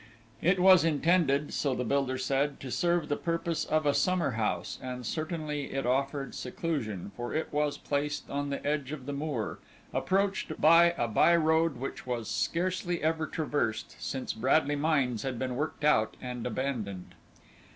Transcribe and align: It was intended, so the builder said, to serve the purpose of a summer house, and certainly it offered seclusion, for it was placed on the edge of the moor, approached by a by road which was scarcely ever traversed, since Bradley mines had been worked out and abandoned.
It 0.41 0.59
was 0.59 0.83
intended, 0.83 1.53
so 1.53 1.75
the 1.75 1.83
builder 1.83 2.17
said, 2.17 2.59
to 2.61 2.71
serve 2.71 3.07
the 3.07 3.15
purpose 3.15 3.65
of 3.65 3.85
a 3.85 3.93
summer 3.93 4.31
house, 4.31 4.79
and 4.81 5.05
certainly 5.05 5.73
it 5.73 5.85
offered 5.85 6.33
seclusion, 6.33 7.11
for 7.15 7.35
it 7.35 7.53
was 7.53 7.77
placed 7.77 8.27
on 8.27 8.49
the 8.49 8.65
edge 8.65 8.91
of 8.93 9.05
the 9.05 9.13
moor, 9.13 9.59
approached 9.93 10.59
by 10.59 10.95
a 10.97 11.07
by 11.07 11.35
road 11.35 11.77
which 11.77 12.07
was 12.07 12.31
scarcely 12.31 13.03
ever 13.03 13.27
traversed, 13.27 13.95
since 13.99 14.33
Bradley 14.33 14.75
mines 14.75 15.21
had 15.21 15.37
been 15.37 15.55
worked 15.55 15.83
out 15.83 16.17
and 16.19 16.47
abandoned. 16.47 17.13